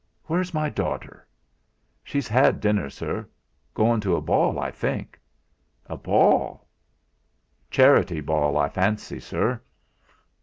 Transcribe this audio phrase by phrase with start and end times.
[0.25, 1.27] Where's my daughter?"
[2.03, 3.27] "She's had dinner, sir;
[3.75, 5.19] goin' to a ball, I think."
[5.85, 6.67] "A ball!"
[7.69, 9.61] "Charity ball, I fancy, sir."